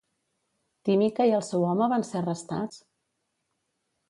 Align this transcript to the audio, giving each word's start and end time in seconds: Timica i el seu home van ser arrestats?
Timica 0.89 1.27
i 1.31 1.35
el 1.39 1.45
seu 1.49 1.67
home 1.67 1.91
van 1.93 2.07
ser 2.13 2.19
arrestats? 2.23 2.81